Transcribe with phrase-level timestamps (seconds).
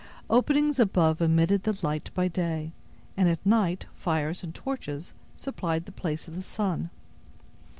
[0.31, 2.71] Openings above admitted the light by day,
[3.15, 6.89] and at night fires and torches supplied the place of the sun.